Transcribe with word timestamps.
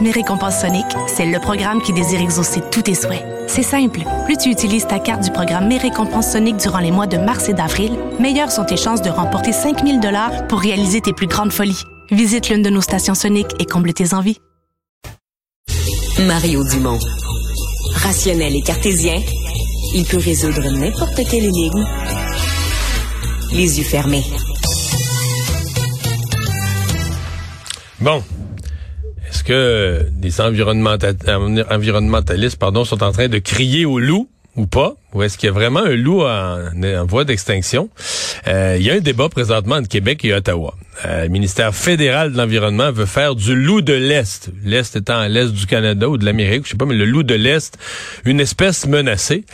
Mes 0.00 0.10
récompenses 0.10 0.60
Sonic, 0.60 0.86
c'est 1.06 1.26
le 1.26 1.38
programme 1.38 1.80
qui 1.80 1.92
désire 1.92 2.20
exaucer 2.20 2.60
tous 2.70 2.82
tes 2.82 2.94
souhaits. 2.94 3.24
C'est 3.46 3.62
simple. 3.62 4.00
Plus 4.24 4.36
tu 4.36 4.50
utilises 4.50 4.86
ta 4.86 4.98
carte 4.98 5.22
du 5.22 5.30
programme 5.30 5.68
Mes 5.68 5.78
récompenses 5.78 6.32
Sonic 6.32 6.56
durant 6.56 6.80
les 6.80 6.90
mois 6.90 7.06
de 7.06 7.16
mars 7.16 7.48
et 7.48 7.54
d'avril, 7.54 7.92
meilleures 8.18 8.50
sont 8.50 8.64
tes 8.64 8.76
chances 8.76 9.02
de 9.02 9.10
remporter 9.10 9.52
5000 9.52 10.00
dollars 10.00 10.46
pour 10.48 10.60
réaliser 10.60 11.00
tes 11.00 11.12
plus 11.12 11.26
grandes 11.26 11.52
folies. 11.52 11.82
Visite 12.10 12.48
l'une 12.48 12.62
de 12.62 12.70
nos 12.70 12.80
stations 12.80 13.14
Sonic 13.14 13.46
et 13.60 13.64
comble 13.64 13.92
tes 13.92 14.14
envies. 14.14 14.38
Mario 16.26 16.64
Dumont. 16.64 16.98
Rationnel 17.94 18.56
et 18.56 18.62
cartésien, 18.62 19.20
il 19.94 20.04
peut 20.04 20.18
résoudre 20.18 20.70
n'importe 20.70 21.16
quelle 21.30 21.44
énigme 21.44 21.84
les 23.52 23.78
yeux 23.78 23.84
fermés. 23.84 24.24
Bon. 28.00 28.22
Que 29.44 30.06
des 30.10 30.40
environnementalistes 30.40 32.58
pardon, 32.58 32.84
sont 32.84 33.02
en 33.02 33.12
train 33.12 33.28
de 33.28 33.38
crier 33.38 33.84
au 33.84 33.98
loup 33.98 34.28
ou 34.56 34.66
pas? 34.66 34.94
Ou 35.12 35.22
est-ce 35.22 35.36
qu'il 35.36 35.48
y 35.48 35.50
a 35.50 35.52
vraiment 35.52 35.80
un 35.80 35.96
loup 35.96 36.22
en, 36.22 36.70
voie 37.06 37.24
d'extinction? 37.24 37.90
Euh, 38.46 38.76
il 38.78 38.86
y 38.86 38.90
a 38.90 38.94
un 38.94 39.00
débat 39.00 39.28
présentement 39.28 39.74
entre 39.76 39.88
Québec 39.88 40.24
et 40.24 40.32
Ottawa. 40.32 40.74
Euh, 41.04 41.24
le 41.24 41.28
ministère 41.28 41.74
fédéral 41.74 42.32
de 42.32 42.36
l'Environnement 42.36 42.92
veut 42.92 43.06
faire 43.06 43.34
du 43.34 43.54
loup 43.54 43.80
de 43.80 43.92
l'Est, 43.92 44.50
l'Est 44.64 44.96
étant 44.96 45.18
à 45.18 45.28
l'Est 45.28 45.52
du 45.52 45.66
Canada 45.66 46.08
ou 46.08 46.18
de 46.18 46.24
l'Amérique, 46.24 46.64
je 46.64 46.70
sais 46.70 46.76
pas, 46.76 46.86
mais 46.86 46.94
le 46.94 47.04
loup 47.04 47.22
de 47.22 47.34
l'Est, 47.34 47.76
une 48.24 48.40
espèce 48.40 48.86
menacée. 48.86 49.44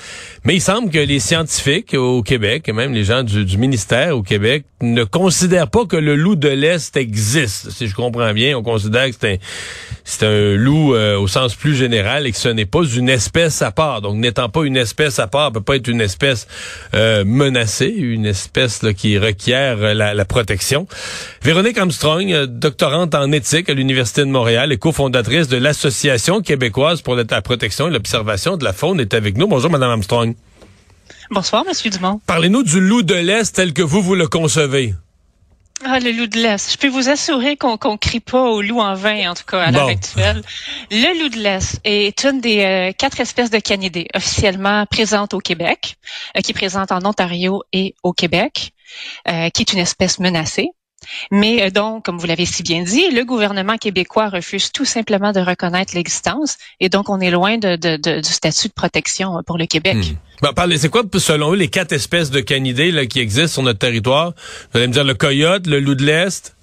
Mais 0.44 0.54
il 0.54 0.60
semble 0.60 0.90
que 0.90 0.98
les 0.98 1.20
scientifiques 1.20 1.94
au 1.94 2.22
Québec, 2.22 2.68
et 2.68 2.72
même 2.72 2.92
les 2.92 3.04
gens 3.04 3.22
du, 3.22 3.58
ministère 3.58 4.16
au 4.16 4.22
Québec, 4.22 4.64
ne 4.80 5.04
considèrent 5.04 5.68
pas 5.68 5.84
que 5.84 5.96
le 5.96 6.16
loup 6.16 6.36
de 6.36 6.48
l'Est 6.48 6.96
existe. 6.96 7.70
Si 7.70 7.88
je 7.88 7.94
comprends 7.94 8.32
bien, 8.32 8.56
on 8.56 8.62
considère 8.62 9.08
que 9.10 9.16
c'est 10.04 10.24
un, 10.24 10.26
un 10.26 10.56
loup 10.56 10.94
euh, 10.94 11.18
au 11.18 11.28
sens 11.28 11.54
plus 11.54 11.74
général 11.74 12.26
et 12.26 12.32
que 12.32 12.38
ce 12.38 12.48
n'est 12.48 12.66
pas 12.66 12.84
une 12.84 13.08
espèce 13.08 13.62
à 13.62 13.70
part. 13.70 14.00
Donc, 14.00 14.16
n'étant 14.16 14.48
pas 14.48 14.64
une 14.64 14.76
espèce 14.76 15.18
à 15.18 15.26
part, 15.26 15.52
peut 15.52 15.60
pas 15.60 15.76
être 15.76 15.88
une 15.88 16.00
espèce 16.00 16.46
euh, 16.94 17.24
menacée, 17.24 17.94
une 17.96 18.26
espèce 18.26 18.80
qui 18.96 19.18
requiert 19.18 19.76
euh, 19.80 19.94
la, 19.94 20.24
protection. 20.24 20.86
Véronique 21.42 21.78
Armstrong, 21.78 22.44
doctorante 22.44 23.14
en 23.14 23.32
éthique 23.32 23.70
à 23.70 23.74
l'Université 23.74 24.20
de 24.20 24.30
Montréal 24.30 24.72
et 24.72 24.76
cofondatrice 24.76 25.48
de 25.48 25.56
l'Association 25.56 26.42
québécoise 26.42 27.00
pour 27.00 27.14
la 27.14 27.24
protection 27.40 27.88
et 27.88 27.90
l'observation 27.90 28.58
de 28.58 28.64
la 28.64 28.74
faune, 28.74 29.00
est 29.00 29.14
avec 29.14 29.38
nous. 29.38 29.48
Bonjour, 29.48 29.70
Madame 29.70 29.90
Armstrong. 29.90 30.34
Bonsoir, 31.30 31.64
Monsieur 31.64 31.88
Dumont. 31.88 32.20
Parlez-nous 32.26 32.62
du 32.62 32.78
loup 32.78 33.02
de 33.02 33.14
l'Est 33.14 33.54
tel 33.54 33.72
que 33.72 33.80
vous, 33.80 34.02
vous 34.02 34.16
le 34.16 34.28
concevez. 34.28 34.94
Ah, 35.82 35.98
le 35.98 36.12
loup 36.12 36.26
de 36.26 36.36
l'Est. 36.36 36.72
Je 36.72 36.76
peux 36.76 36.88
vous 36.88 37.08
assurer 37.08 37.56
qu'on 37.56 37.78
ne 37.78 37.96
crie 37.96 38.20
pas 38.20 38.42
au 38.42 38.60
loup 38.60 38.80
en 38.80 38.92
vain, 38.94 39.30
en 39.30 39.34
tout 39.34 39.46
cas, 39.46 39.62
à 39.62 39.70
l'heure 39.70 39.88
actuelle. 39.88 40.42
Le 40.90 41.22
loup 41.22 41.30
de 41.30 41.38
l'Est 41.38 41.80
est 41.84 42.22
une 42.24 42.42
des 42.42 42.60
euh, 42.64 42.92
quatre 42.92 43.18
espèces 43.18 43.48
de 43.48 43.60
canidés 43.60 44.08
officiellement 44.14 44.84
présentes 44.84 45.32
au 45.32 45.38
Québec, 45.38 45.96
euh, 46.36 46.42
qui 46.42 46.50
est 46.50 46.54
présente 46.54 46.92
en 46.92 47.02
Ontario 47.06 47.62
et 47.72 47.94
au 48.02 48.12
Québec, 48.12 48.72
euh, 49.26 49.48
qui 49.48 49.62
est 49.62 49.72
une 49.72 49.78
espèce 49.78 50.18
menacée. 50.18 50.68
Mais 51.30 51.62
euh, 51.62 51.70
donc, 51.70 52.04
comme 52.04 52.18
vous 52.18 52.26
l'avez 52.26 52.46
si 52.46 52.62
bien 52.62 52.82
dit, 52.82 53.10
le 53.10 53.24
gouvernement 53.24 53.76
québécois 53.76 54.28
refuse 54.28 54.72
tout 54.72 54.84
simplement 54.84 55.32
de 55.32 55.40
reconnaître 55.40 55.94
l'existence 55.94 56.58
et 56.80 56.88
donc 56.88 57.08
on 57.08 57.20
est 57.20 57.30
loin 57.30 57.58
de, 57.58 57.76
du 57.76 58.32
statut 58.32 58.68
de 58.68 58.72
protection 58.72 59.38
euh, 59.38 59.42
pour 59.46 59.58
le 59.58 59.66
Québec. 59.66 59.96
Hmm. 60.42 60.52
parlez, 60.54 60.78
c'est 60.78 60.88
quoi, 60.88 61.02
selon 61.18 61.52
eux, 61.52 61.56
les 61.56 61.68
quatre 61.68 61.92
espèces 61.92 62.30
de 62.30 62.40
canidés 62.40 62.90
là, 62.90 63.06
qui 63.06 63.20
existent 63.20 63.54
sur 63.54 63.62
notre 63.62 63.78
territoire? 63.78 64.32
Vous 64.72 64.78
allez 64.78 64.88
me 64.88 64.92
dire 64.92 65.04
le 65.04 65.14
coyote, 65.14 65.66
le 65.66 65.80
loup 65.80 65.94
de 65.94 66.04
l'Est? 66.04 66.56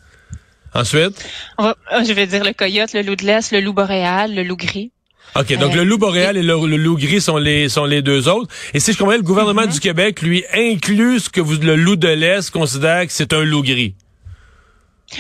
Ensuite? 0.74 1.26
Euh, 1.60 1.74
je 2.06 2.14
vais 2.14 2.28
dire 2.28 2.44
le 2.44 2.54
coyote, 2.54 2.94
le 2.94 3.02
loup 3.02 3.16
de 3.16 3.26
l'Est, 3.26 3.52
le 3.52 3.62
loup 3.62 3.74
boréal, 3.74 4.36
le 4.36 4.44
loup 4.44 4.58
gris. 4.58 4.92
OK, 5.36 5.56
donc 5.58 5.76
le 5.76 5.84
loup 5.84 5.98
boréal 5.98 6.38
et, 6.38 6.42
le, 6.42 6.78
loup 6.78 6.98
gris 6.98 7.22
sont 7.22 7.38
les 7.38 7.70
sont 7.70 7.86
les 7.86 8.02
deux 8.02 8.28
autres. 8.28 8.54
Et 8.74 8.80
si 8.80 8.94
je 8.94 8.98
comprends, 8.98 9.16
le 9.16 9.22
gouvernement 9.22 9.64
mm-hmm. 9.64 9.74
du 9.74 9.80
Québec, 9.80 10.22
lui, 10.22 10.44
inclut 10.54 11.20
ce 11.20 11.30
que 11.30 11.42
vous, 11.42 11.58
le 11.58 11.76
loup 11.76 11.96
de 11.96 12.08
l'Est 12.08 12.50
considère 12.50 13.06
que 13.06 13.12
c'est 13.12 13.34
un 13.34 13.44
loup 13.44 13.62
gris. 13.62 13.96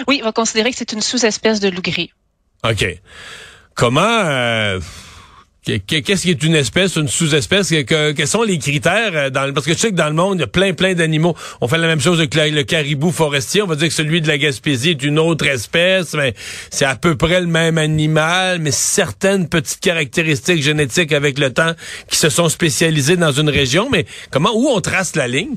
Oui, 0.08 0.20
on 0.22 0.26
va 0.26 0.32
considérer 0.32 0.72
que 0.72 0.78
c'est 0.78 0.92
une 0.92 1.02
sous-espèce 1.02 1.60
de 1.60 1.70
loup 1.70 1.82
gris. 1.82 2.12
OK. 2.64 2.86
Comment... 3.76 4.02
Euh, 4.02 4.80
qu'est-ce 5.64 6.22
qui 6.22 6.30
est 6.30 6.44
une 6.44 6.56
espèce, 6.56 6.96
une 6.96 7.08
sous-espèce? 7.08 7.74
quels 7.88 8.28
sont 8.28 8.44
les 8.44 8.58
critères? 8.58 9.12
Euh, 9.14 9.30
parce 9.30 9.66
que 9.66 9.74
je 9.74 9.78
sais 9.78 9.92
que 9.92 9.96
dans 9.96 10.08
le 10.08 10.14
monde, 10.14 10.38
il 10.38 10.42
y 10.42 10.44
a 10.44 10.48
plein, 10.48 10.74
plein 10.74 10.94
d'animaux. 10.94 11.36
On 11.62 11.68
fait 11.68 11.78
la 11.78 11.88
même 11.88 12.00
chose 12.00 12.20
avec 12.20 12.36
le 12.36 12.64
caribou 12.64 13.12
forestier. 13.12 13.62
On 13.62 13.68
va 13.68 13.76
dire 13.76 13.88
que 13.88 13.94
celui 13.94 14.22
de 14.22 14.28
la 14.28 14.38
Gaspésie 14.38 14.92
est 14.92 15.04
une 15.04 15.20
autre 15.20 15.46
espèce, 15.46 16.14
mais 16.14 16.34
c'est 16.70 16.86
à 16.86 16.96
peu 16.96 17.16
près 17.16 17.42
le 17.42 17.48
même 17.48 17.78
animal, 17.78 18.60
mais 18.60 18.72
certaines 18.72 19.50
petites 19.50 19.82
caractéristiques 19.82 20.64
génétiques 20.64 21.12
avec 21.12 21.38
le 21.38 21.54
temps 21.54 21.74
qui 22.10 22.18
se 22.18 22.30
sont 22.30 22.50
spécialisées 22.50 23.18
dans 23.18 23.32
une 23.32 23.50
région. 23.50 23.90
Mais 23.90 24.06
comment, 24.32 24.52
où 24.56 24.68
on 24.70 24.82
trace 24.82 25.16
la 25.16 25.28
ligne? 25.28 25.56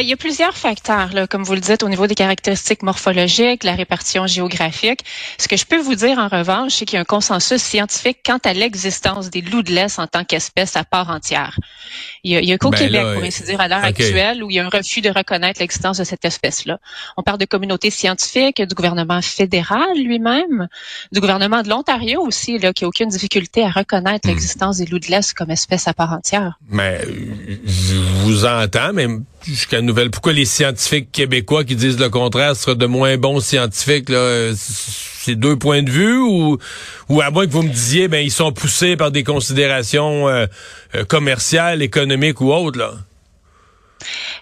Il 0.00 0.08
y 0.08 0.12
a 0.12 0.16
plusieurs 0.16 0.56
facteurs, 0.56 1.12
là, 1.12 1.26
comme 1.26 1.42
vous 1.42 1.54
le 1.54 1.60
dites, 1.60 1.82
au 1.82 1.88
niveau 1.88 2.06
des 2.06 2.14
caractéristiques 2.14 2.82
morphologiques, 2.82 3.64
la 3.64 3.74
répartition 3.74 4.26
géographique. 4.26 5.00
Ce 5.38 5.48
que 5.48 5.56
je 5.56 5.66
peux 5.66 5.78
vous 5.78 5.94
dire 5.94 6.18
en 6.18 6.28
revanche, 6.28 6.72
c'est 6.72 6.84
qu'il 6.84 6.96
y 6.96 6.98
a 6.98 7.02
un 7.02 7.04
consensus 7.04 7.60
scientifique 7.62 8.18
quant 8.24 8.38
à 8.44 8.52
l'existence 8.52 9.30
des 9.30 9.40
loups 9.40 9.62
de 9.62 9.72
l'Est 9.72 9.98
en 9.98 10.06
tant 10.06 10.24
qu'espèce 10.24 10.76
à 10.76 10.84
part 10.84 11.10
entière. 11.10 11.58
Il 12.24 12.32
y 12.32 12.36
a, 12.36 12.40
il 12.40 12.48
y 12.48 12.52
a 12.52 12.58
qu'au 12.58 12.70
ben 12.70 12.78
Québec, 12.78 13.02
pour 13.14 13.22
ainsi 13.22 13.42
dire, 13.42 13.60
à 13.60 13.68
l'heure 13.68 13.84
actuelle, 13.84 14.42
où 14.42 14.50
il 14.50 14.56
y 14.56 14.60
a 14.60 14.64
un 14.64 14.68
refus 14.68 15.00
de 15.00 15.10
reconnaître 15.10 15.60
l'existence 15.60 15.98
de 15.98 16.04
cette 16.04 16.24
espèce-là. 16.24 16.78
On 17.16 17.22
parle 17.22 17.38
de 17.38 17.44
communautés 17.44 17.90
scientifiques, 17.90 18.62
du 18.62 18.74
gouvernement 18.74 19.22
fédéral 19.22 19.96
lui-même, 19.96 20.68
du 21.12 21.20
gouvernement 21.20 21.62
de 21.62 21.68
l'Ontario 21.68 22.20
aussi, 22.22 22.58
là, 22.58 22.72
qui 22.72 22.84
a 22.84 22.88
aucune 22.88 23.08
difficulté 23.08 23.62
à 23.62 23.70
reconnaître 23.70 24.26
hmm. 24.26 24.32
l'existence 24.32 24.78
des 24.78 24.86
loups 24.86 24.98
de 24.98 25.08
l'Est 25.08 25.34
comme 25.34 25.50
espèce 25.50 25.88
à 25.88 25.94
part 25.94 26.12
entière. 26.12 26.58
Mais 26.68 27.00
je 27.64 27.96
vous 27.96 28.44
entends, 28.44 28.92
mais 28.92 29.06
jusqu'à 29.48 29.80
nouvelle. 29.80 30.10
Pourquoi 30.10 30.32
les 30.32 30.44
scientifiques 30.44 31.10
québécois 31.12 31.64
qui 31.64 31.76
disent 31.76 31.98
le 31.98 32.10
contraire 32.10 32.56
seraient 32.56 32.76
de 32.76 32.86
moins 32.86 33.16
bons 33.16 33.40
scientifiques 33.40 34.08
là? 34.08 34.52
C'est 34.54 35.34
deux 35.34 35.56
points 35.56 35.82
de 35.82 35.90
vue 35.90 36.18
ou 36.18 36.58
ou 37.08 37.20
à 37.20 37.30
moins 37.30 37.46
que 37.46 37.52
vous 37.52 37.62
me 37.62 37.72
disiez 37.72 38.08
ben 38.08 38.24
ils 38.24 38.30
sont 38.30 38.52
poussés 38.52 38.96
par 38.96 39.10
des 39.10 39.24
considérations 39.24 40.28
euh, 40.28 40.46
euh, 40.94 41.04
commerciales, 41.04 41.82
économiques 41.82 42.40
ou 42.40 42.52
autres 42.52 42.78
là? 42.78 42.94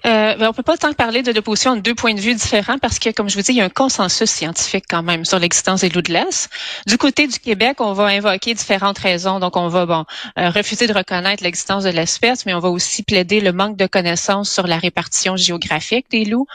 Euh, 0.06 0.36
ben, 0.36 0.48
on 0.48 0.52
peut 0.52 0.62
pas 0.62 0.76
tant 0.76 0.92
parler 0.92 1.24
de 1.24 1.32
l'opposition 1.32 1.72
en 1.72 1.76
deux 1.76 1.94
points 1.94 2.14
de 2.14 2.20
vue 2.20 2.34
différents 2.34 2.78
parce 2.78 3.00
que, 3.00 3.10
comme 3.10 3.28
je 3.28 3.34
vous 3.34 3.42
dis, 3.42 3.50
il 3.50 3.56
y 3.56 3.60
a 3.60 3.64
un 3.64 3.68
consensus 3.68 4.30
scientifique 4.30 4.84
quand 4.88 5.02
même 5.02 5.24
sur 5.24 5.40
l'existence 5.40 5.80
des 5.80 5.88
loups 5.88 6.02
de 6.02 6.12
l'Est. 6.12 6.48
Du 6.86 6.96
côté 6.96 7.26
du 7.26 7.40
Québec, 7.40 7.80
on 7.80 7.92
va 7.92 8.04
invoquer 8.04 8.54
différentes 8.54 8.98
raisons. 8.98 9.40
Donc, 9.40 9.56
on 9.56 9.66
va 9.66 10.04
euh, 10.38 10.50
refuser 10.50 10.86
de 10.86 10.92
reconnaître 10.92 11.42
l'existence 11.42 11.82
de 11.82 11.90
l'espèce, 11.90 12.46
mais 12.46 12.54
on 12.54 12.60
va 12.60 12.68
aussi 12.68 13.02
plaider 13.02 13.40
le 13.40 13.52
manque 13.52 13.76
de 13.76 13.88
connaissances 13.88 14.48
sur 14.48 14.68
la 14.68 14.78
répartition 14.78 15.36
géographique 15.36 16.06
des 16.08 16.24
loups. 16.24 16.46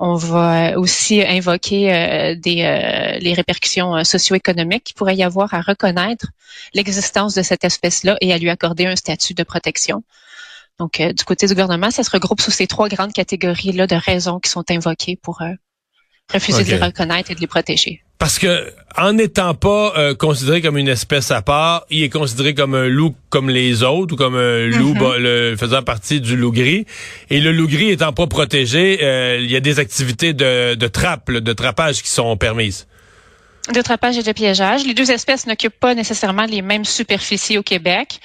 On 0.00 0.16
va 0.16 0.72
euh, 0.72 0.80
aussi 0.80 1.22
invoquer 1.22 1.94
euh, 1.94 2.34
des, 2.34 3.18
les 3.20 3.32
répercussions 3.32 4.02
socio-économiques 4.02 4.82
qu'il 4.82 4.94
pourrait 4.96 5.16
y 5.16 5.22
avoir 5.22 5.54
à 5.54 5.60
reconnaître 5.60 6.26
l'existence 6.74 7.34
de 7.34 7.42
cette 7.42 7.62
espèce-là 7.62 8.16
et 8.20 8.32
à 8.32 8.38
lui 8.38 8.50
accorder 8.50 8.86
un 8.86 8.96
statut 8.96 9.34
de 9.34 9.44
protection. 9.44 10.02
Donc, 10.78 11.00
euh, 11.00 11.12
du 11.12 11.24
côté 11.24 11.46
du 11.46 11.54
gouvernement, 11.54 11.90
ça 11.90 12.04
se 12.04 12.10
regroupe 12.10 12.40
sous 12.40 12.50
ces 12.50 12.66
trois 12.66 12.88
grandes 12.88 13.12
catégories-là 13.12 13.86
de 13.86 13.96
raisons 13.96 14.38
qui 14.38 14.50
sont 14.50 14.64
invoquées 14.70 15.18
pour 15.20 15.42
euh, 15.42 15.52
refuser 16.32 16.64
de 16.64 16.70
les 16.70 16.76
reconnaître 16.76 17.30
et 17.30 17.34
de 17.34 17.40
les 17.40 17.46
protéger. 17.46 18.02
Parce 18.18 18.38
que 18.38 18.72
en 18.96 19.12
n'étant 19.12 19.54
pas 19.54 19.92
euh, 19.96 20.14
considéré 20.14 20.60
comme 20.60 20.76
une 20.76 20.88
espèce 20.88 21.30
à 21.30 21.42
part, 21.42 21.84
il 21.90 22.02
est 22.02 22.08
considéré 22.08 22.54
comme 22.54 22.74
un 22.74 22.88
loup 22.88 23.14
comme 23.28 23.48
les 23.48 23.82
autres 23.82 24.14
ou 24.14 24.16
comme 24.16 24.36
un 24.36 24.66
loup 24.66 24.94
mm-hmm. 24.94 25.56
faisant 25.56 25.82
partie 25.82 26.20
du 26.20 26.36
loup 26.36 26.52
gris. 26.52 26.84
Et 27.30 27.40
le 27.40 27.52
loup 27.52 27.68
gris 27.68 27.90
étant 27.90 28.12
pas 28.12 28.26
protégé, 28.26 29.38
il 29.40 29.50
y 29.50 29.56
a 29.56 29.60
des 29.60 29.78
activités 29.78 30.32
de, 30.32 30.74
de 30.74 30.86
trappe, 30.88 31.30
de 31.30 31.52
trappage 31.52 32.02
qui 32.02 32.10
sont 32.10 32.36
permises. 32.36 32.88
De 33.72 33.82
trapage 33.82 34.18
et 34.18 34.22
de 34.22 34.32
piégeage. 34.32 34.84
Les 34.84 34.94
deux 34.94 35.10
espèces 35.10 35.46
n'occupent 35.46 35.78
pas 35.78 35.94
nécessairement 35.94 36.44
les 36.44 36.62
mêmes 36.62 36.84
superficies 36.84 37.58
au 37.58 37.62
Québec. 37.62 38.20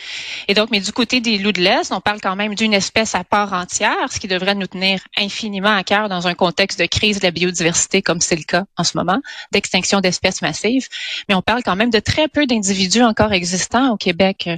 Et 0.48 0.54
donc, 0.54 0.70
mais 0.72 0.80
du 0.80 0.92
côté 0.92 1.22
des 1.22 1.38
loups 1.38 1.52
de 1.52 1.62
l'Est, 1.62 1.92
on 1.92 2.02
parle 2.02 2.22
quand 2.22 2.36
même 2.36 2.56
d'une 2.56 2.74
espèce 2.74 3.16
à 3.16 3.24
part 3.24 3.54
entière, 3.54 4.12
ce 4.12 4.20
qui 4.20 4.28
devrait 4.28 4.56
nous 4.56 4.68
tenir 4.68 5.00
infiniment 5.18 5.76
à 5.76 5.84
cœur 5.84 6.10
dans 6.10 6.28
un 6.28 6.34
contexte 6.34 6.80
de 6.80 6.86
crise 6.86 7.20
de 7.20 7.26
la 7.26 7.32
biodiversité 7.32 8.02
comme 8.02 8.22
c'est 8.22 8.36
le 8.36 8.44
cas 8.44 8.66
en 8.78 8.84
ce 8.84 8.98
moment, 8.98 9.20
d'extinction 9.52 10.00
d'espèces 10.00 10.42
massives. 10.42 10.88
Mais 11.30 11.36
on 11.36 11.42
parle 11.42 11.64
quand 11.64 11.76
même 11.76 11.90
de 11.90 12.00
très 12.00 12.28
peu 12.28 12.46
d'individus 12.46 13.04
encore 13.04 13.34
existants 13.34 13.92
au 13.92 13.98
Québec. 13.98 14.50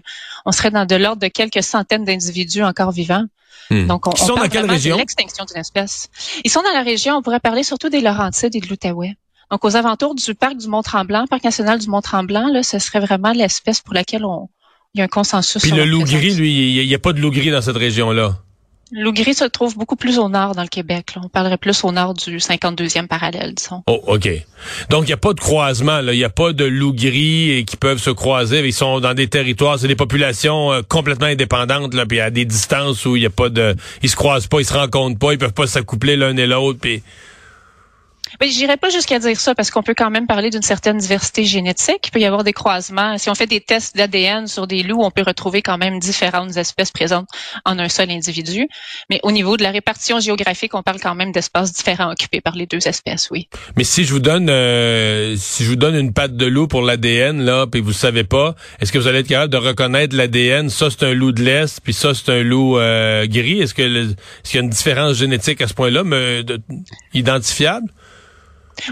On 0.46 0.52
serait 0.52 0.72
dans 0.72 0.86
de 0.86 0.96
l'ordre 0.96 1.22
de 1.22 1.28
quelques 1.28 1.64
centaines 1.64 2.06
d'individus 2.06 2.64
encore 2.64 2.92
vivants. 2.92 3.26
Hmm. 3.70 3.88
Donc, 3.88 4.08
on, 4.08 4.12
Ils 4.12 4.18
sont 4.18 4.36
dans 4.36 4.48
quelle 4.48 4.70
région? 4.70 4.98
L'extinction 4.98 5.46
d'une 5.46 5.58
espèce. 5.58 6.10
Ils 6.44 6.52
sont 6.52 6.62
dans 6.62 6.74
la 6.74 6.84
région, 6.84 7.16
on 7.16 7.22
pourrait 7.22 7.40
parler 7.40 7.64
surtout 7.64 7.90
des 7.90 8.02
Laurentides 8.02 8.56
et 8.56 8.60
de 8.60 8.68
l'Outaouais. 8.68 9.16
Donc, 9.52 9.64
aux 9.64 9.76
alentours 9.76 10.16
du 10.16 10.34
parc 10.36 10.58
du 10.58 10.68
Mont-Tremblant, 10.68 11.28
parc 11.28 11.44
national 11.44 11.80
du 11.80 11.88
Mont-Tremblant, 11.88 12.48
là, 12.52 12.64
ce 12.64 12.80
serait 12.80 13.00
vraiment 13.00 13.32
l'espèce 13.32 13.82
pour 13.82 13.94
laquelle 13.94 14.26
on, 14.26 14.50
il 14.96 15.00
y 15.00 15.02
a 15.02 15.06
un 15.06 15.08
consensus. 15.08 15.62
Puis 15.62 15.72
le 15.72 15.86
loup 15.86 16.04
gris, 16.04 16.34
lui, 16.36 16.80
il 16.80 16.88
n'y 16.88 16.96
a, 16.96 17.00
pas 17.00 17.14
de 17.14 17.20
loup 17.20 17.32
gris 17.32 17.52
dans 17.52 17.62
cette 17.62 17.78
région-là. 17.78 18.38
Le 18.92 19.04
loup 19.04 19.14
gris 19.14 19.34
se 19.34 19.44
trouve 19.44 19.76
beaucoup 19.76 19.96
plus 19.96 20.20
au 20.20 20.30
nord 20.30 20.56
dans 20.56 20.62
le 20.62 20.70
Québec. 20.70 21.16
Là. 21.16 21.22
On 21.26 21.28
parlerait 21.28 21.58
plus 21.58 21.84
au 21.84 21.92
nord 21.92 22.14
du 22.14 22.38
52e 22.38 23.08
parallèle, 23.08 23.54
disons. 23.54 23.84
Oh, 23.88 24.00
OK. 24.08 24.30
Donc, 24.90 25.04
il 25.04 25.08
n'y 25.08 25.14
a 25.14 25.18
pas 25.18 25.34
de 25.34 25.40
croisement. 25.40 26.00
Il 26.00 26.18
n'y 26.18 26.24
a 26.24 26.30
pas 26.30 26.54
de 26.54 26.64
loups 26.64 26.94
gris 26.94 27.66
qui 27.68 27.78
peuvent 27.78 28.00
se 28.00 28.12
croiser. 28.12 28.66
Ils 28.66 28.74
sont 28.74 29.00
dans 29.00 29.14
des 29.14 29.28
territoires, 29.28 29.80
c'est 29.80 29.88
des 29.88 29.96
populations 29.96 30.72
euh, 30.72 30.82
complètement 30.88 31.28
indépendantes, 31.28 31.94
là, 31.94 32.06
puis 32.06 32.22
à 32.22 32.30
des 32.30 32.46
distances 32.46 33.06
où 33.06 33.16
il 33.16 33.22
n'y 33.22 33.26
a 33.26 33.32
pas 33.32 33.50
de... 33.50 33.76
Ils 34.02 34.10
se 34.10 34.16
croisent 34.16 34.48
pas, 34.48 34.60
ils 34.60 34.66
se 34.66 34.74
rencontrent 34.74 35.20
pas, 35.20 35.34
ils 35.34 35.40
peuvent 35.40 35.54
pas 35.54 35.68
s'accoupler 35.68 36.16
l'un 36.16 36.38
et 36.38 36.48
l'autre, 36.48 36.80
puis... 36.80 37.04
Je 38.42 38.48
j'irai 38.48 38.78
pas 38.78 38.90
jusqu'à 38.90 39.20
dire 39.20 39.40
ça 39.40 39.56
parce 39.56 39.72
qu'on 39.72 39.84
peut 39.84 39.94
quand 39.96 40.10
même 40.10 40.28
parler 40.28 40.50
d'une 40.50 40.62
certaine 40.62 40.98
diversité 40.98 41.46
génétique. 41.46 42.08
Il 42.08 42.12
peut 42.12 42.20
y 42.20 42.26
avoir 42.26 42.44
des 42.44 42.54
croisements. 42.54 43.18
Si 43.18 43.30
on 43.30 43.36
fait 43.36 43.48
des 43.48 43.62
tests 43.62 43.96
d'ADN 43.96 44.48
sur 44.48 44.68
des 44.68 44.84
loups, 44.84 45.04
on 45.04 45.12
peut 45.12 45.24
retrouver 45.26 45.62
quand 45.62 45.78
même 45.78 46.00
différentes 46.00 46.56
espèces 46.58 46.92
présentes 46.92 47.28
en 47.66 47.80
un 47.80 47.90
seul 47.90 48.10
individu. 48.12 48.68
Mais 49.10 49.20
au 49.24 49.32
niveau 49.32 49.58
de 49.58 49.64
la 49.64 49.72
répartition 49.72 50.20
géographique, 50.20 50.74
on 50.74 50.84
parle 50.84 51.00
quand 51.00 51.16
même 51.16 51.32
d'espaces 51.32 51.74
différents 51.74 52.12
occupés 52.12 52.42
par 52.42 52.56
les 52.56 52.66
deux 52.66 52.88
espèces, 52.88 53.30
oui. 53.32 53.48
Mais 53.78 53.84
si 53.84 54.04
je 54.04 54.12
vous 54.12 54.20
donne 54.20 54.50
euh, 54.50 55.36
si 55.38 55.64
je 55.64 55.70
vous 55.70 55.76
donne 55.76 55.96
une 55.96 56.14
patte 56.14 56.36
de 56.36 56.46
loup 56.46 56.68
pour 56.68 56.82
l'ADN 56.82 57.42
là, 57.42 57.68
puis 57.68 57.82
vous 57.82 57.94
savez 57.94 58.24
pas, 58.24 58.56
est-ce 58.80 58.92
que 58.92 59.00
vous 59.00 59.08
allez 59.08 59.20
être 59.20 59.28
capable 59.28 59.52
de 59.52 59.58
reconnaître 59.58 60.16
l'ADN 60.16 60.70
Ça 60.70 60.90
c'est 60.90 61.04
un 61.04 61.14
loup 61.14 61.32
de 61.32 61.44
l'est, 61.44 61.80
puis 61.82 61.94
ça 61.94 62.14
c'est 62.14 62.32
un 62.32 62.44
loup 62.44 62.78
euh, 62.78 63.26
gris. 63.28 63.62
Est-ce 63.62 63.74
que 63.74 63.82
est-ce 63.86 64.52
qu'il 64.52 64.60
y 64.60 64.62
a 64.62 64.64
une 64.64 64.70
différence 64.70 65.18
génétique 65.18 65.62
à 65.62 65.68
ce 65.68 65.74
point-là, 65.74 66.04
mais 66.04 66.44
identifiable? 67.14 67.90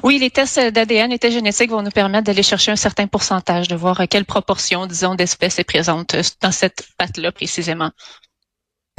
Oui, 0.03 0.19
les 0.19 0.29
tests 0.29 0.59
d'ADN 0.59 1.11
et 1.11 1.19
tests 1.19 1.33
génétiques 1.33 1.71
vont 1.71 1.81
nous 1.81 1.91
permettre 1.91 2.25
d'aller 2.25 2.43
chercher 2.43 2.71
un 2.71 2.75
certain 2.75 3.07
pourcentage, 3.07 3.67
de 3.67 3.75
voir 3.75 4.01
quelle 4.09 4.25
proportion, 4.25 4.85
disons, 4.85 5.15
d'espèces 5.15 5.59
est 5.59 5.63
présente 5.63 6.15
dans 6.41 6.51
cette 6.51 6.87
patte-là 6.97 7.31
précisément. 7.31 7.91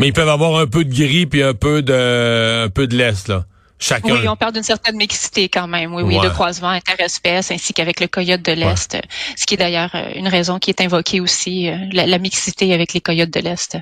Mais 0.01 0.09
ils 0.09 0.13
peuvent 0.13 0.29
avoir 0.29 0.59
un 0.59 0.67
peu 0.67 0.85
de 0.85 0.93
gris 0.93 1.27
puis 1.27 1.43
un 1.43 1.55
peu 1.55 1.83
de 1.83 2.65
un 2.65 2.69
peu 2.69 2.87
de 2.87 2.97
l'est 2.97 3.29
là. 3.29 3.45
Chacun. 3.79 4.15
Oui, 4.15 4.29
on 4.29 4.37
parle 4.37 4.53
d'une 4.53 4.63
certaine 4.63 4.97
mixité 4.97 5.49
quand 5.49 5.67
même. 5.67 5.95
Oui, 5.95 6.03
oui, 6.03 6.19
de 6.21 6.29
croisement 6.29 6.71
interespèces 6.71 7.51
ainsi 7.51 7.75
qu'avec 7.75 8.01
le 8.01 8.07
coyote 8.07 8.41
de 8.41 8.53
l'est, 8.53 8.97
ce 9.37 9.47
qui 9.47 9.55
est 9.55 9.57
d'ailleurs 9.57 9.91
euh, 9.95 10.13
une 10.15 10.29
raison 10.29 10.59
qui 10.59 10.71
est 10.71 10.81
invoquée 10.81 11.21
aussi, 11.21 11.69
euh, 11.69 11.77
la, 11.93 12.19
mixité 12.19 12.73
avec 12.73 12.95
les 12.95 13.01
coyotes 13.01 13.33
de 13.33 13.41
l'est. 13.41 13.77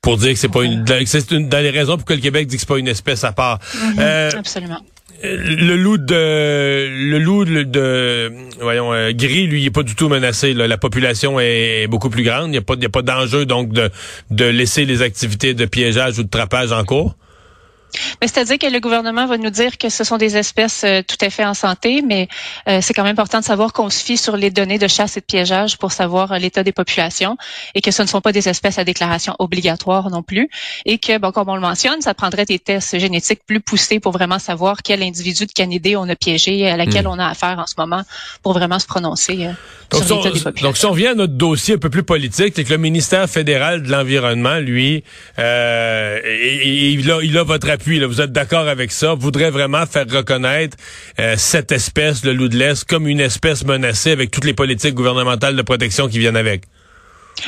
Pour 0.00 0.16
dire 0.16 0.32
que 0.32 0.38
c'est 0.38 0.48
pas 0.48 0.62
une, 0.62 0.84
c'est 1.06 1.30
une 1.32 1.48
dans 1.48 1.58
les 1.58 1.70
raisons 1.70 1.96
pour 1.96 2.04
que 2.04 2.12
le 2.12 2.20
Québec 2.20 2.46
dit 2.46 2.56
que 2.56 2.60
c'est 2.60 2.68
pas 2.68 2.78
une 2.78 2.88
espèce 2.88 3.24
à 3.24 3.32
part. 3.32 3.58
Mhm, 3.74 3.96
euh, 3.98 4.30
absolument 4.38 4.80
le 5.22 5.76
loup 5.76 5.98
de 5.98 6.86
le 7.10 7.18
loup 7.18 7.44
de 7.44 8.32
voyons 8.60 8.92
euh, 8.92 9.12
gris 9.12 9.46
lui 9.46 9.62
il 9.62 9.66
est 9.66 9.70
pas 9.70 9.82
du 9.82 9.94
tout 9.94 10.08
menacé 10.08 10.54
la 10.54 10.78
population 10.78 11.40
est 11.40 11.86
beaucoup 11.88 12.10
plus 12.10 12.22
grande. 12.22 12.48
Il 12.48 12.52
n'y 12.52 12.56
a 12.58 12.62
pas 12.62 12.74
il 12.74 12.82
y 12.82 12.86
a 12.86 12.90
pas 12.90 13.02
d'enjeu 13.02 13.44
donc 13.44 13.72
de 13.72 13.90
de 14.30 14.44
laisser 14.44 14.84
les 14.84 15.02
activités 15.02 15.54
de 15.54 15.66
piégeage 15.66 16.18
ou 16.18 16.22
de 16.22 16.28
trapage 16.28 16.72
en 16.72 16.84
cours 16.84 17.16
c'est-à-dire 18.20 18.58
que 18.58 18.66
le 18.66 18.80
gouvernement 18.80 19.26
va 19.26 19.38
nous 19.38 19.50
dire 19.50 19.78
que 19.78 19.88
ce 19.88 20.04
sont 20.04 20.18
des 20.18 20.36
espèces 20.36 20.84
euh, 20.84 21.02
tout 21.06 21.16
à 21.20 21.30
fait 21.30 21.44
en 21.44 21.54
santé, 21.54 22.02
mais 22.02 22.28
euh, 22.68 22.80
c'est 22.82 22.92
quand 22.94 23.02
même 23.02 23.12
important 23.12 23.40
de 23.40 23.44
savoir 23.44 23.72
qu'on 23.72 23.90
se 23.90 24.02
fie 24.04 24.16
sur 24.16 24.36
les 24.36 24.50
données 24.50 24.78
de 24.78 24.88
chasse 24.88 25.16
et 25.16 25.20
de 25.20 25.24
piégeage 25.24 25.78
pour 25.78 25.92
savoir 25.92 26.32
euh, 26.32 26.38
l'état 26.38 26.62
des 26.62 26.72
populations 26.72 27.36
et 27.74 27.80
que 27.80 27.90
ce 27.90 28.02
ne 28.02 28.06
sont 28.06 28.20
pas 28.20 28.32
des 28.32 28.48
espèces 28.48 28.78
à 28.78 28.84
déclaration 28.84 29.34
obligatoire 29.38 30.10
non 30.10 30.22
plus 30.22 30.48
et 30.84 30.98
que, 30.98 31.18
bon, 31.18 31.32
comme 31.32 31.48
on 31.48 31.54
le 31.54 31.60
mentionne, 31.60 32.00
ça 32.00 32.14
prendrait 32.14 32.44
des 32.44 32.58
tests 32.58 32.98
génétiques 32.98 33.40
plus 33.46 33.60
poussés 33.60 34.00
pour 34.00 34.12
vraiment 34.12 34.38
savoir 34.38 34.82
quel 34.82 35.02
individu 35.02 35.46
de 35.46 35.52
canidé 35.52 35.96
on 35.96 36.08
a 36.08 36.16
piégé, 36.16 36.68
à 36.68 36.76
laquelle 36.76 37.06
hmm. 37.06 37.12
on 37.12 37.18
a 37.18 37.26
affaire 37.26 37.58
en 37.58 37.66
ce 37.66 37.74
moment 37.78 38.02
pour 38.42 38.52
vraiment 38.52 38.78
se 38.78 38.86
prononcer 38.86 39.48
donc, 39.90 40.04
sur 40.04 40.16
l'état 40.16 40.30
des 40.30 40.40
populations. 40.40 40.68
Donc, 40.68 40.76
si 40.76 40.86
on 40.86 40.90
revient 40.90 41.08
à 41.08 41.14
notre 41.14 41.34
dossier 41.34 41.74
un 41.74 41.78
peu 41.78 41.90
plus 41.90 42.02
politique, 42.02 42.52
c'est 42.54 42.64
que 42.64 42.70
le 42.70 42.78
ministère 42.78 43.28
fédéral 43.28 43.82
de 43.82 43.90
l'Environnement, 43.90 44.58
lui, 44.58 45.04
euh, 45.38 46.20
il, 46.44 47.10
a, 47.10 47.22
il 47.22 47.36
a 47.38 47.42
votre 47.42 47.68
puis 47.78 48.04
vous 48.04 48.20
êtes 48.20 48.32
d'accord 48.32 48.68
avec 48.68 48.92
ça, 48.92 49.14
voudrait 49.14 49.50
vraiment 49.50 49.86
faire 49.86 50.06
reconnaître 50.10 50.76
euh, 51.18 51.34
cette 51.36 51.72
espèce, 51.72 52.24
le 52.24 52.32
loup 52.32 52.48
de 52.48 52.56
l'Est, 52.56 52.84
comme 52.84 53.08
une 53.08 53.20
espèce 53.20 53.64
menacée 53.64 54.10
avec 54.10 54.30
toutes 54.30 54.44
les 54.44 54.54
politiques 54.54 54.94
gouvernementales 54.94 55.56
de 55.56 55.62
protection 55.62 56.08
qui 56.08 56.18
viennent 56.18 56.36
avec. 56.36 56.64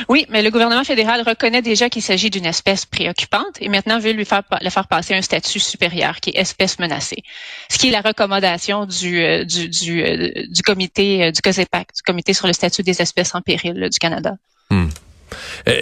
Oui, 0.07 0.25
mais 0.29 0.41
le 0.41 0.49
gouvernement 0.51 0.85
fédéral 0.85 1.21
reconnaît 1.27 1.61
déjà 1.61 1.89
qu'il 1.89 2.01
s'agit 2.01 2.29
d'une 2.29 2.45
espèce 2.45 2.85
préoccupante 2.85 3.57
et 3.59 3.67
maintenant 3.67 3.99
veut 3.99 4.13
lui 4.13 4.23
faire 4.23 4.41
le 4.61 4.69
faire 4.69 4.87
passer 4.87 5.13
un 5.13 5.21
statut 5.21 5.59
supérieur 5.59 6.21
qui 6.21 6.29
est 6.29 6.39
espèce 6.39 6.79
menacée. 6.79 7.23
Ce 7.69 7.77
qui 7.77 7.89
est 7.89 7.91
la 7.91 7.99
recommandation 7.99 8.85
du 8.85 9.21
euh, 9.21 9.43
du, 9.43 9.67
du, 9.67 10.01
euh, 10.01 10.31
du 10.47 10.61
comité 10.61 11.33
du 11.33 11.41
COSEPAC, 11.41 11.89
du 11.93 12.01
comité 12.03 12.33
sur 12.33 12.47
le 12.47 12.53
statut 12.53 12.83
des 12.83 13.01
espèces 13.01 13.35
en 13.35 13.41
péril 13.41 13.89
du 13.91 13.99
Canada. 13.99 14.35
Hmm. 14.69 14.87
Euh, 15.67 15.81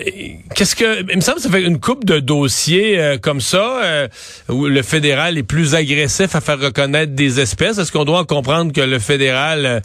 qu'est-ce 0.55 0.75
que 0.75 1.09
il 1.09 1.15
me 1.15 1.21
semble 1.21 1.37
que 1.37 1.43
ça 1.43 1.49
fait 1.49 1.63
une 1.63 1.79
coupe 1.79 2.05
de 2.05 2.19
dossiers 2.19 2.99
euh, 2.99 3.17
comme 3.17 3.41
ça 3.41 3.81
euh, 3.83 4.07
où 4.49 4.65
le 4.65 4.81
fédéral 4.81 5.37
est 5.37 5.43
plus 5.43 5.75
agressif 5.75 6.35
à 6.35 6.41
faire 6.41 6.59
reconnaître 6.59 7.13
des 7.13 7.39
espèces. 7.39 7.77
Est-ce 7.77 7.91
qu'on 7.91 8.05
doit 8.05 8.25
comprendre 8.25 8.73
que 8.73 8.81
le 8.81 8.99
fédéral, 8.99 9.81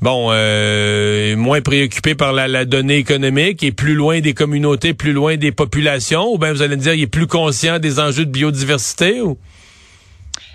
bon, 0.00 0.32
est 0.32 1.36
moins 1.36 1.60
préoccupé 1.60 2.14
par 2.14 2.32
la, 2.32 2.48
la, 2.48 2.64
donnée 2.64 2.96
économique, 2.96 3.62
est 3.62 3.72
plus 3.72 3.94
loin 3.94 4.20
des 4.20 4.34
communautés, 4.34 4.94
plus 4.94 5.12
loin 5.12 5.36
des 5.36 5.52
populations, 5.52 6.32
ou 6.32 6.38
bien 6.38 6.52
vous 6.52 6.62
allez 6.62 6.76
me 6.76 6.82
dire 6.82 6.94
il 6.94 7.02
est 7.02 7.06
plus 7.06 7.26
conscient 7.26 7.78
des 7.78 8.00
enjeux 8.00 8.24
de 8.24 8.30
biodiversité 8.30 9.20
ou? 9.20 9.38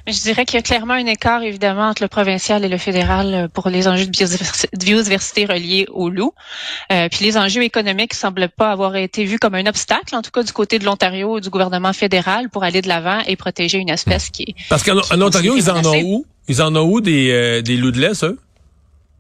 Je 0.08 0.20
dirais 0.22 0.46
qu'il 0.46 0.56
y 0.56 0.60
a 0.60 0.62
clairement 0.62 0.94
un 0.94 1.06
écart, 1.06 1.44
évidemment, 1.44 1.88
entre 1.90 2.02
le 2.02 2.08
provincial 2.08 2.66
et 2.66 2.70
le 2.70 2.78
fédéral 2.78 3.34
euh, 3.34 3.48
pour 3.48 3.70
les 3.70 3.88
enjeux 3.88 4.06
de 4.06 4.78
biodiversité 4.78 5.46
reliés 5.46 5.86
au 5.92 6.10
loup. 6.10 6.34
Euh, 6.92 7.08
puis 7.10 7.26
les 7.26 7.38
enjeux 7.38 7.64
économiques 7.64 8.14
semblent 8.14 8.50
pas 8.50 8.72
avoir 8.72 8.96
été 8.96 9.26
vus 9.26 9.40
comme 9.40 9.56
un 9.56 9.66
obstacle, 9.66 10.16
en 10.16 10.22
tout 10.22 10.32
cas 10.32 10.44
du 10.44 10.52
côté 10.52 10.80
de 10.80 10.86
l'Ontario 10.86 11.38
et 11.38 11.42
du 11.42 11.50
gouvernement 11.50 11.94
fédéral, 11.94 12.50
pour 12.50 12.64
aller 12.64 12.82
de 12.82 12.88
l'avant 12.88 13.20
et 13.28 13.36
protéger 13.36 13.78
une 13.78 13.90
espèce 13.90 14.30
qui 14.30 14.44
est... 14.44 14.56
Parce 14.70 14.84
qu'en 14.84 15.22
Ontario, 15.22 15.56
ils 15.56 15.70
en 15.70 15.86
ont 15.86 16.02
où? 16.02 16.26
Ils 16.48 16.62
en 16.62 16.76
ont 16.76 16.90
où 16.90 17.02
des, 17.02 17.30
euh, 17.32 17.62
des 17.62 17.78
loups 17.78 17.92
de 17.92 18.00
laisse, 18.00 18.24
eux? 18.24 18.40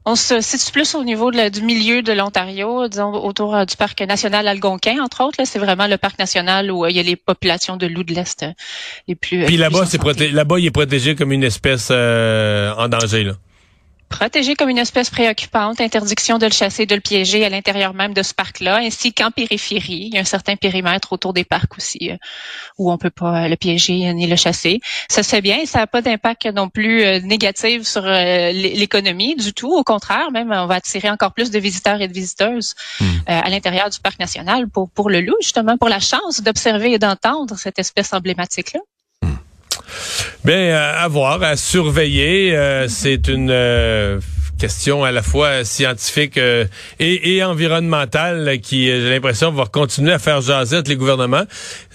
On 0.03 0.15
se 0.15 0.41
situe 0.41 0.71
plus 0.71 0.95
au 0.95 1.03
niveau 1.03 1.29
du 1.31 1.61
milieu 1.61 2.01
de 2.01 2.11
l'Ontario, 2.11 2.87
disons 2.87 3.13
autour 3.13 3.55
euh, 3.55 3.65
du 3.65 3.75
parc 3.75 4.01
national 4.01 4.47
Algonquin, 4.47 4.99
entre 5.01 5.23
autres. 5.23 5.39
C'est 5.45 5.59
vraiment 5.59 5.85
le 5.85 5.97
parc 5.97 6.17
national 6.17 6.71
où 6.71 6.85
euh, 6.85 6.89
il 6.89 6.97
y 6.97 6.99
a 6.99 7.03
les 7.03 7.15
populations 7.15 7.77
de 7.77 7.85
loups 7.85 8.03
de 8.03 8.15
l'Est 8.15 8.41
euh, 8.41 8.51
les 9.07 9.15
plus. 9.15 9.45
Puis 9.45 9.57
là-bas, 9.57 9.85
c'est 9.85 10.01
là-bas, 10.31 10.59
il 10.59 10.65
est 10.65 10.71
protégé 10.71 11.15
comme 11.15 11.31
une 11.31 11.43
espèce 11.43 11.91
en 11.91 12.87
danger. 12.87 13.25
Là 13.25 13.33
protégé 14.11 14.55
comme 14.55 14.69
une 14.69 14.77
espèce 14.77 15.09
préoccupante, 15.09 15.81
interdiction 15.81 16.37
de 16.37 16.45
le 16.45 16.51
chasser, 16.51 16.85
de 16.85 16.93
le 16.93 17.01
piéger 17.01 17.43
à 17.43 17.49
l'intérieur 17.49 17.93
même 17.93 18.13
de 18.13 18.21
ce 18.21 18.33
parc-là, 18.33 18.77
ainsi 18.77 19.13
qu'en 19.13 19.31
périphérie. 19.31 20.09
Il 20.09 20.13
y 20.13 20.17
a 20.17 20.21
un 20.21 20.25
certain 20.25 20.55
périmètre 20.55 21.13
autour 21.13 21.33
des 21.33 21.43
parcs 21.43 21.75
aussi 21.77 22.11
euh, 22.11 22.17
où 22.77 22.91
on 22.91 22.97
peut 22.97 23.09
pas 23.09 23.47
le 23.47 23.55
piéger 23.55 24.13
ni 24.13 24.27
le 24.27 24.35
chasser. 24.35 24.79
Ça 25.09 25.23
se 25.23 25.29
fait 25.29 25.41
bien 25.41 25.59
et 25.61 25.65
ça 25.65 25.79
n'a 25.79 25.87
pas 25.87 26.01
d'impact 26.01 26.45
non 26.47 26.69
plus 26.69 27.03
euh, 27.03 27.19
négatif 27.21 27.83
sur 27.83 28.05
euh, 28.05 28.51
l'économie 28.51 29.35
du 29.35 29.53
tout. 29.53 29.73
Au 29.73 29.83
contraire, 29.83 30.29
même 30.31 30.51
on 30.51 30.67
va 30.67 30.75
attirer 30.75 31.09
encore 31.09 31.33
plus 31.33 31.49
de 31.49 31.59
visiteurs 31.59 32.01
et 32.01 32.07
de 32.07 32.13
visiteuses 32.13 32.75
hmm. 32.99 33.05
à 33.27 33.49
l'intérieur 33.49 33.89
du 33.89 33.99
parc 33.99 34.19
national 34.19 34.67
pour, 34.67 34.89
pour 34.89 35.09
le 35.09 35.21
loup, 35.21 35.37
justement, 35.41 35.77
pour 35.77 35.89
la 35.89 35.99
chance 35.99 36.41
d'observer 36.41 36.91
et 36.93 36.99
d'entendre 36.99 37.57
cette 37.57 37.79
espèce 37.79 38.13
emblématique-là. 38.13 38.81
Bien, 40.43 40.75
à 40.75 41.07
voir, 41.07 41.41
à 41.43 41.55
surveiller. 41.55 42.55
Euh, 42.55 42.87
c'est 42.87 43.27
une 43.27 43.49
euh, 43.51 44.19
question 44.59 45.03
à 45.03 45.11
la 45.11 45.21
fois 45.21 45.63
scientifique 45.63 46.37
euh, 46.37 46.65
et, 46.99 47.43
environnementale 47.43 48.59
qui, 48.61 48.87
j'ai 48.87 49.09
l'impression, 49.09 49.51
va 49.51 49.65
continuer 49.65 50.13
à 50.13 50.19
faire 50.19 50.41
jaser 50.41 50.81
les 50.85 50.95
gouvernements. 50.95 51.43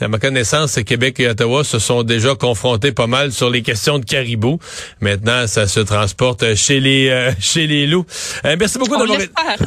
À 0.01 0.09
ma 0.09 0.19
connaissance, 0.19 0.79
Québec 0.87 1.21
et 1.21 1.29
Ottawa 1.29 1.65
se 1.65 1.79
sont 1.79 2.03
déjà 2.03 2.35
confrontés 2.35 2.93
pas 2.93 3.07
mal 3.07 3.33
sur 3.33 3.51
les 3.51 3.63
questions 3.63 3.99
de 3.99 4.05
caribou. 4.05 4.59
Maintenant, 5.01 5.47
ça 5.47 5.67
se 5.67 5.81
transporte 5.81 6.55
chez 6.55 6.81
les 6.81 7.33
chez 7.41 7.67
les 7.67 7.87
loups. 7.87 8.07
merci 8.59 8.79
beaucoup 8.79 8.97
d'avoir. 8.97 9.19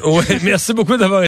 Ouais, 0.06 0.40
merci 0.44 0.74
beaucoup 0.74 0.98
d'avoir 0.98 1.24